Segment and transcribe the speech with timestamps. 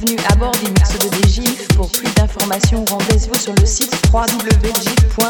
[0.00, 1.68] Bienvenue à bord du mix de DGIF.
[1.76, 5.20] Pour plus d'informations, rendez-vous sur le site www.gif.fr.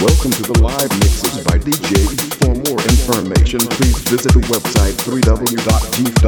[0.00, 1.96] Welcome to the live mixes by DJ.
[2.38, 6.20] For more information, please visit the website www.geef.fr.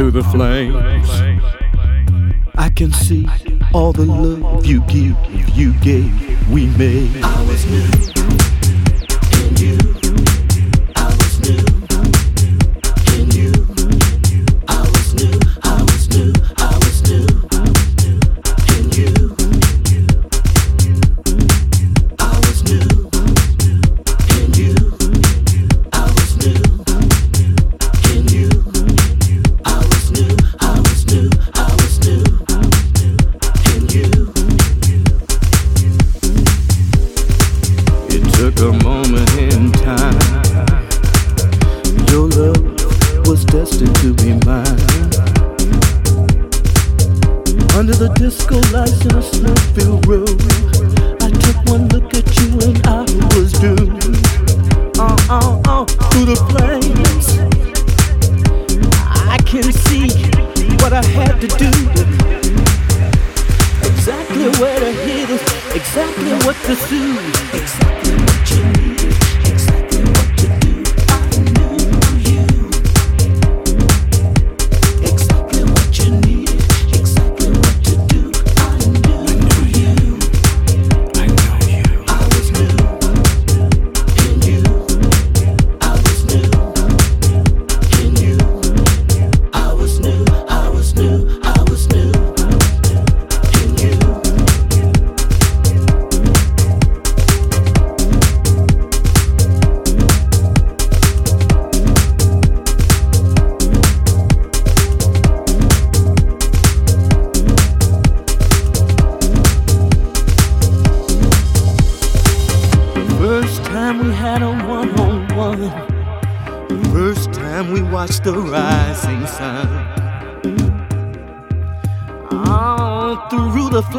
[0.00, 1.10] through the flames.
[2.54, 3.28] I can see
[3.74, 5.14] all the love you give,
[5.54, 7.22] you gave, we made.
[7.22, 8.09] I was new.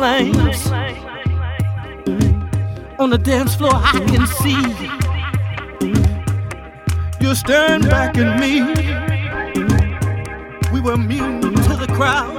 [0.01, 0.65] flames.
[2.97, 4.63] On the dance floor, I can see
[7.23, 8.61] you staring back at me.
[10.73, 12.33] We were immune to the crowd,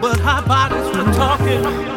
[0.00, 1.87] but our bodies were talking.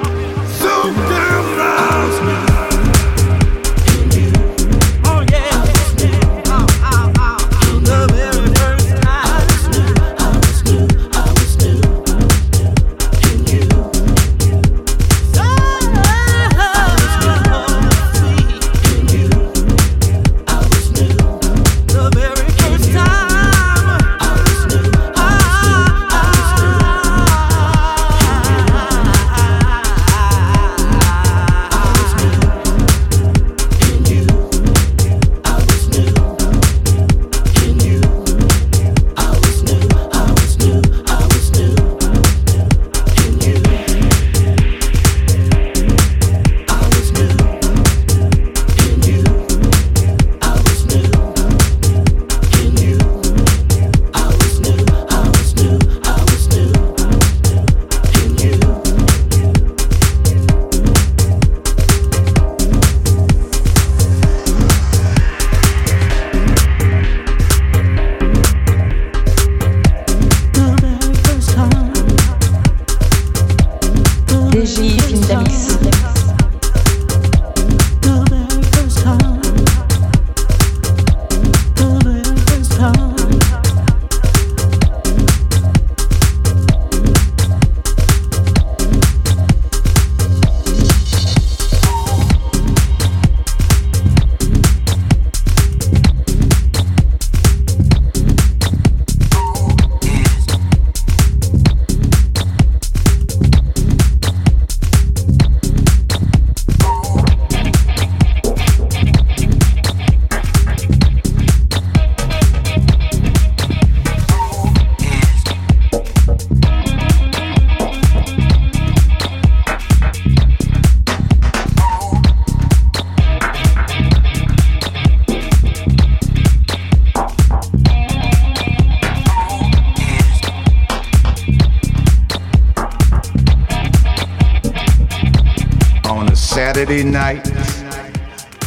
[136.92, 137.48] Saturday night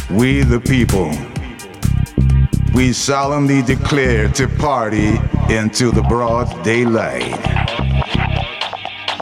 [0.09, 1.11] We the people,
[2.73, 7.37] we solemnly declare to party into the broad daylight.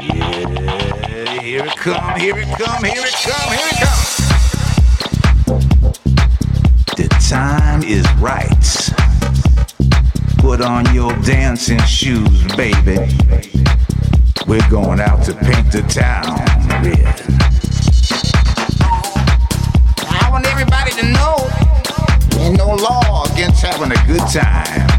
[0.02, 4.04] Yeah, here it come, here it come, here it come, here it come.
[6.96, 8.48] The time is right.
[10.38, 13.00] Put on your dancing shoes, baby.
[14.48, 16.43] We're going out to paint the town
[23.64, 24.90] having a good time.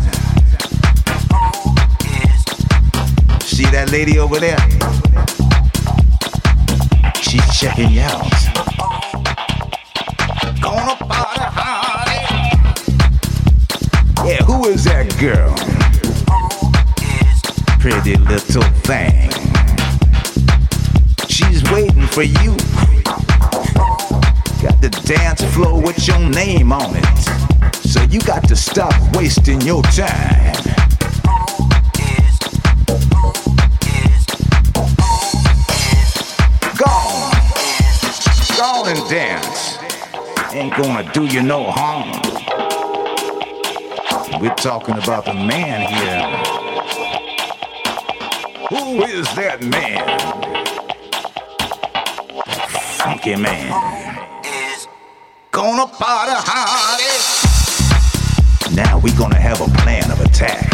[3.42, 4.57] See that lady over there?
[7.20, 8.24] She's checking you out.
[10.62, 12.12] Gonna party.
[14.27, 15.55] Yeah, who is that girl?
[17.81, 19.31] Pretty little thing.
[21.29, 22.57] She's waiting for you.
[24.62, 27.43] Got the dance floor with your name on it.
[28.14, 30.55] You got to stop wasting your time.
[36.79, 36.94] Go.
[38.57, 39.79] Go and dance.
[40.53, 42.12] Ain't gonna do you no harm.
[44.40, 46.22] We're talking about the man here.
[48.70, 50.20] Who is that man?
[52.96, 53.72] Funky man.
[55.50, 57.13] Gonna party hardy.
[58.74, 60.68] Now we gonna have a plan of attack.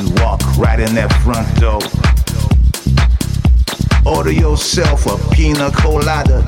[0.00, 1.82] You walk right in that front door.
[4.06, 6.46] Order yourself a pina colada.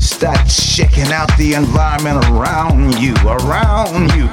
[0.00, 4.24] Start checking out the environment around you, around you.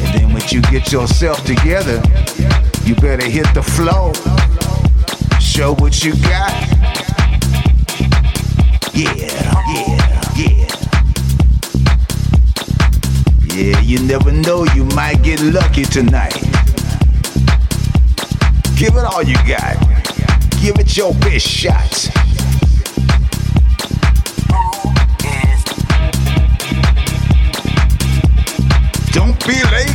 [0.00, 2.02] And then once you get yourself together,
[2.84, 4.14] you better hit the flow.
[5.38, 6.52] Show what you got.
[8.94, 9.57] Yeah,
[13.58, 16.32] Yeah, you never know, you might get lucky tonight.
[18.76, 19.74] Give it all you got.
[20.62, 21.90] Give it your best shot.
[29.10, 29.90] Don't be late.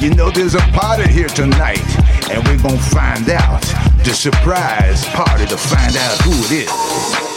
[0.00, 1.82] You know there's a party here tonight,
[2.30, 3.62] and we're gonna find out.
[4.04, 7.27] The surprise party to find out who it is.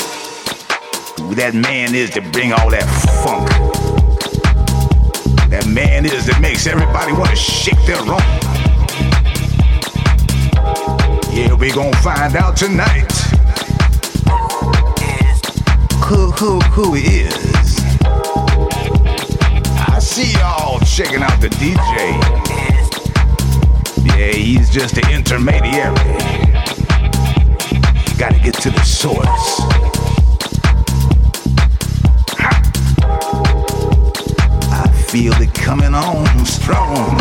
[1.35, 2.83] That man is to bring all that
[3.23, 3.47] funk.
[5.49, 8.21] That man is that makes everybody wanna shake their rump.
[11.33, 13.11] Yeah, we gonna find out tonight.
[16.03, 17.79] Who, who, who is.
[19.87, 22.19] I see y'all checking out the DJ.
[24.05, 25.95] Yeah, he's just an intermediary.
[28.17, 30.00] Gotta get to the source.
[35.11, 37.19] Feel it coming on strong.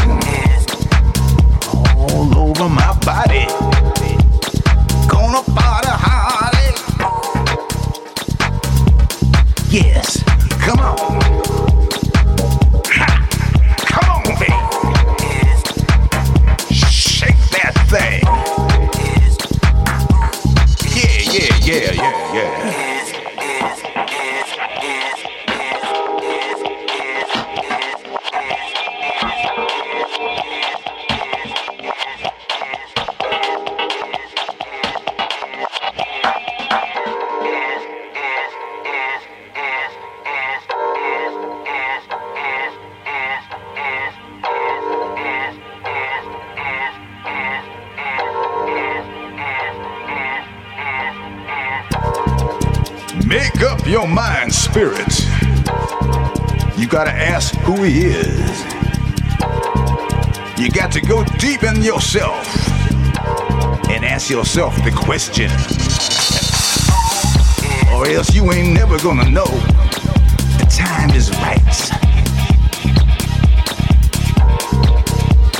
[1.98, 3.46] All over my body.
[5.08, 6.70] Gonna party hardy.
[9.76, 10.22] Yes,
[10.60, 11.29] come on.
[57.76, 58.64] Who he is.
[60.58, 62.44] You got to go deep in yourself
[63.88, 65.50] and ask yourself the question.
[67.94, 69.46] Or else you ain't never gonna know
[70.58, 71.60] the time is right.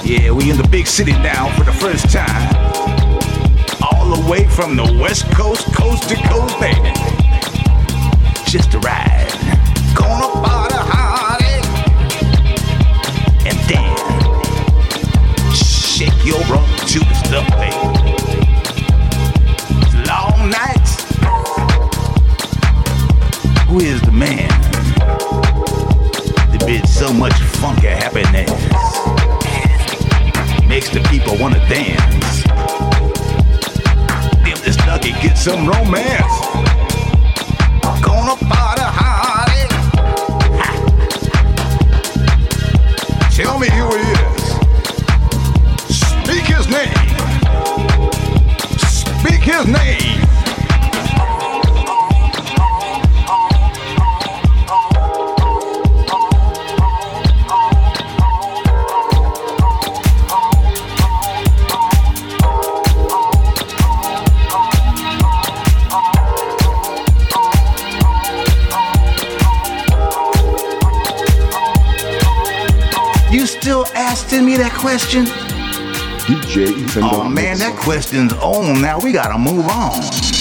[0.04, 2.56] Yeah, we in the big city now for the first time.
[3.82, 6.92] All the way from the west coast, coast to coast, baby
[8.50, 9.09] just a ride.
[16.22, 17.74] You're wrong, but you was the baby.
[20.06, 21.02] Long nights.
[23.68, 24.48] Who is the man?
[26.52, 28.50] The bitch so much funky happiness.
[30.68, 32.44] Makes the people wanna dance.
[34.44, 36.36] Them this lucky get some romance.
[38.02, 39.70] Gonna party hard.
[43.34, 44.19] Tell me who it is
[46.60, 46.92] his name.
[48.78, 50.26] Speak his name.
[73.30, 75.49] You still asking me that question?
[76.30, 78.80] DJ Oh man, that question's on.
[78.80, 80.39] Now we gotta move on.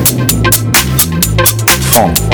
[0.00, 2.29] フォン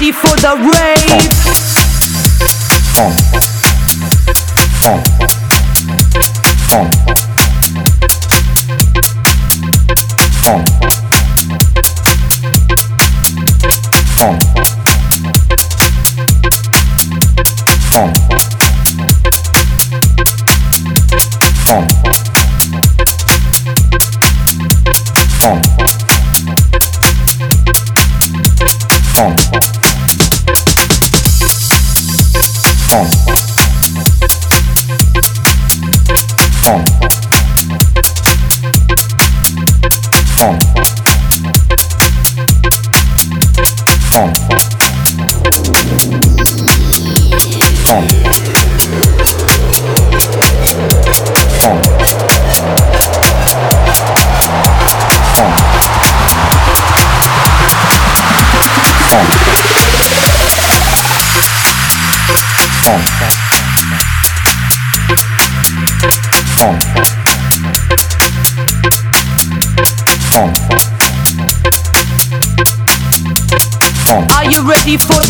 [0.00, 1.22] ready for the rave.
[2.94, 3.18] Funk.
[3.18, 3.27] Funk.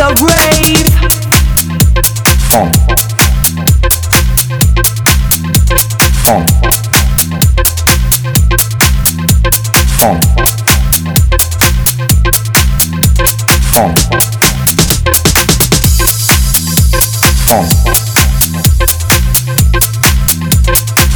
[0.09, 0.89] The rave?
[2.49, 2.73] Funk.
[6.25, 6.49] Funk.
[9.99, 10.23] Funk.
[13.75, 13.99] Funk.
[17.49, 17.69] Funk.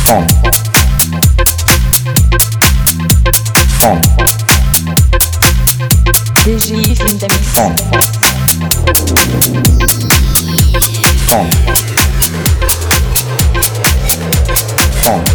[0.04, 0.28] Funk.
[3.80, 4.02] Funk.
[6.44, 7.44] DJI Fintamix.
[7.54, 7.78] Funk.
[7.80, 8.31] Funk.
[11.32, 11.52] Funk.
[15.02, 15.26] Funk.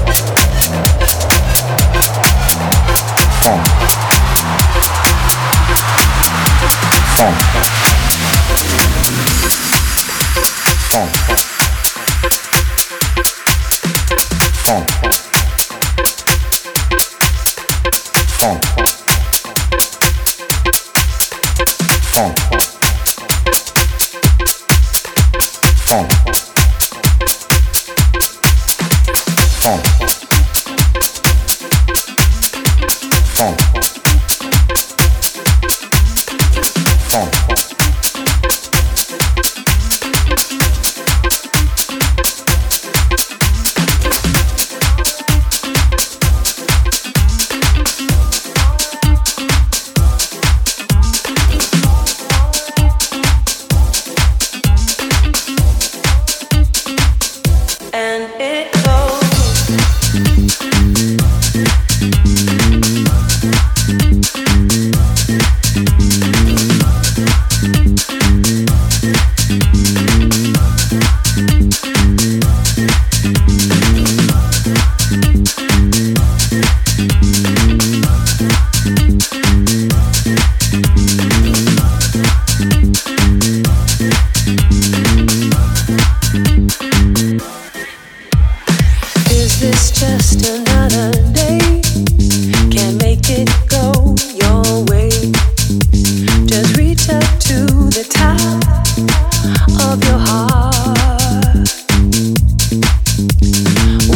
[3.43, 3.67] Funk.
[7.17, 7.56] Funk.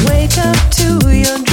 [0.10, 1.51] Wake up to your dreams.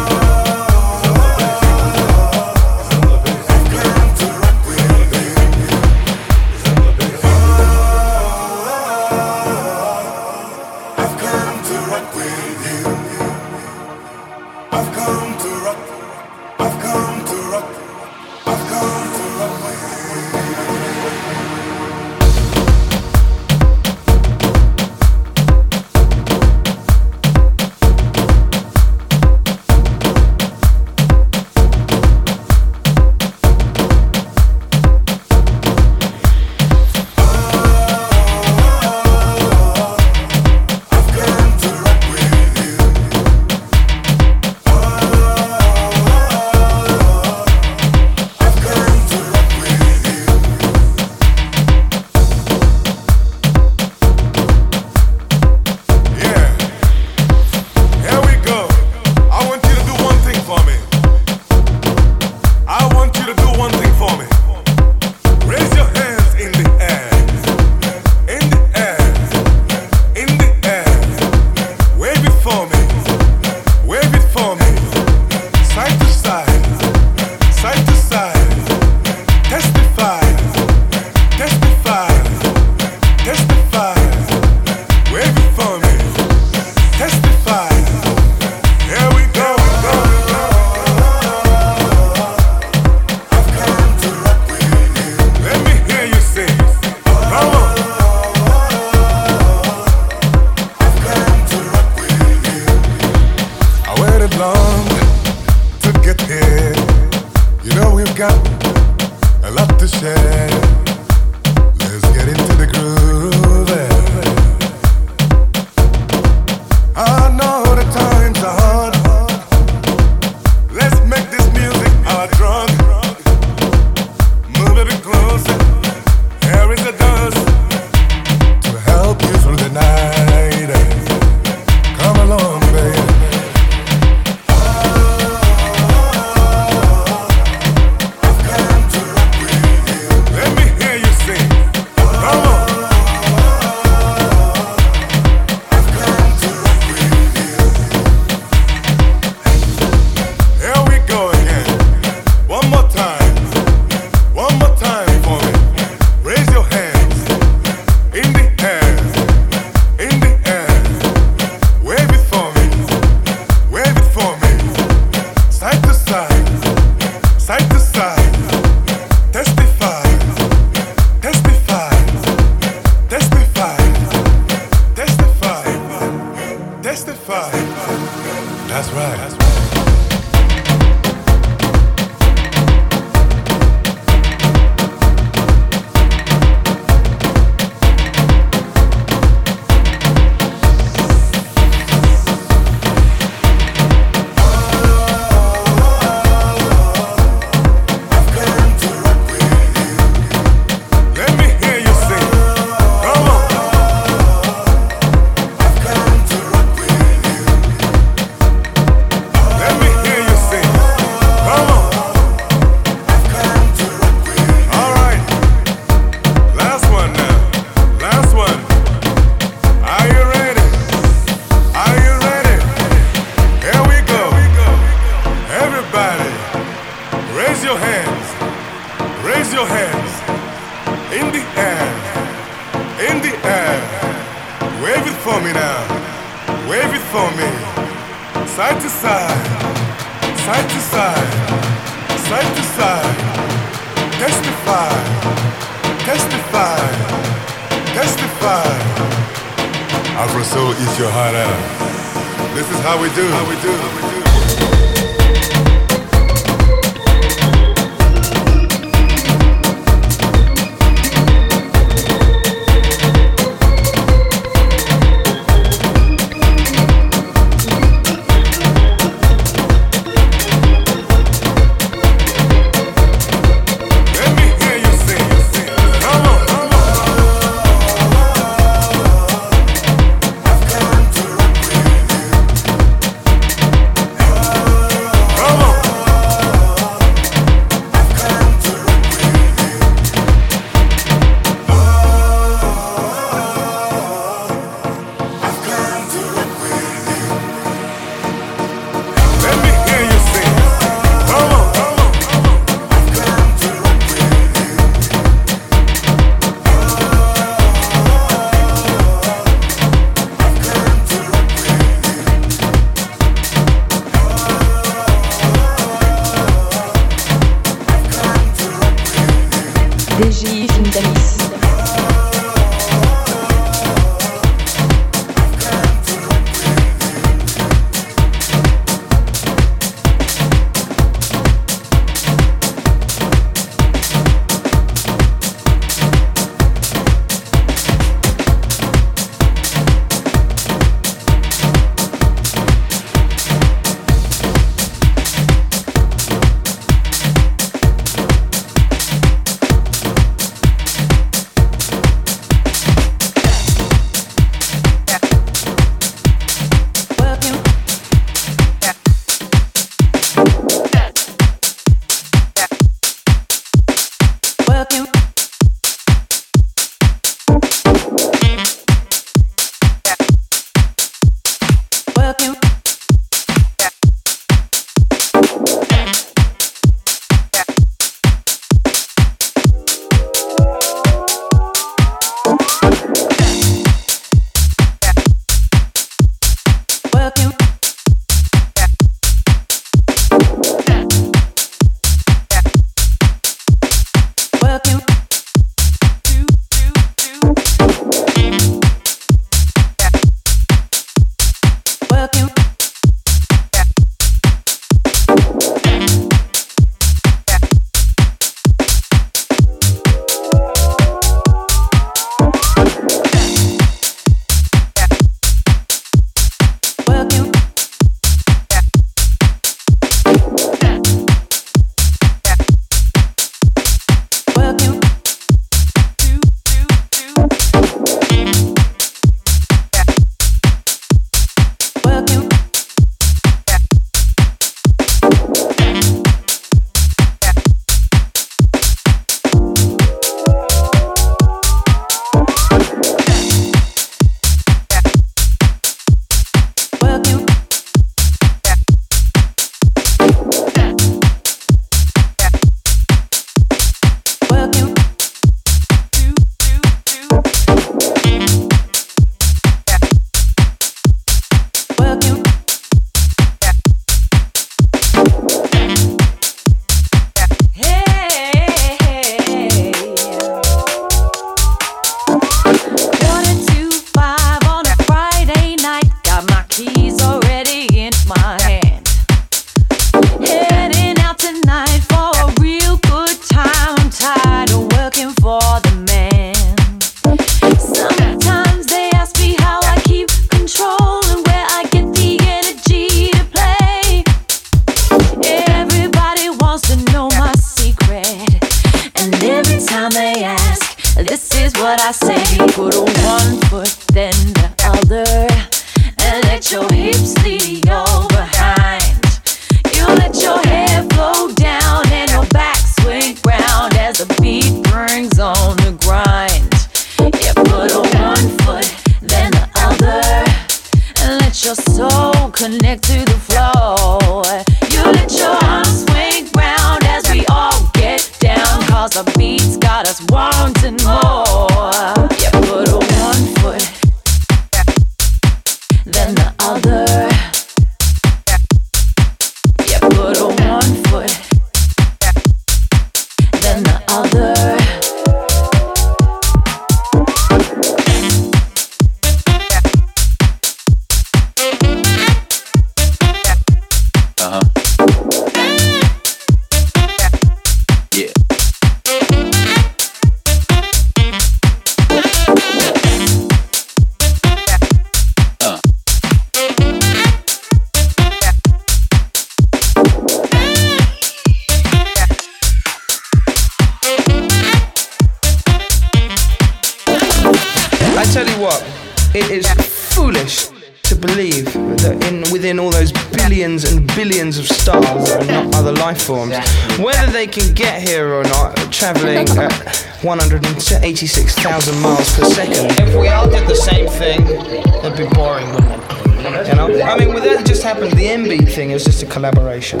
[591.02, 592.90] 86,000 miles per second.
[593.00, 596.68] If we all did the same thing, it'd be boring, wouldn't it?
[596.68, 597.02] You know?
[597.02, 600.00] I mean, with that just happened, the MB thing is just a collaboration.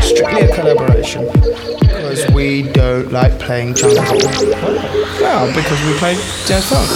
[0.00, 1.26] Strictly a collaboration.
[1.80, 4.04] Because we don't like playing jungle.
[5.20, 6.14] Well, because we play
[6.46, 6.90] jazz funk.